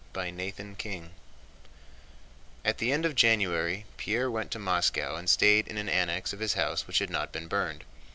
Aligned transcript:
CHAPTER 0.15 0.73
XV 0.73 1.09
At 2.65 2.79
the 2.79 2.91
end 2.91 3.05
of 3.05 3.13
January 3.13 3.85
Pierre 3.97 4.31
went 4.31 4.49
to 4.49 4.57
Moscow 4.57 5.15
and 5.15 5.29
stayed 5.29 5.67
in 5.67 5.77
an 5.77 5.87
annex 5.89 6.33
of 6.33 6.39
his 6.39 6.55
house 6.55 6.87
which 6.87 6.97
had 6.97 7.11
not 7.11 7.31
been 7.31 7.47
burned. 7.47 7.83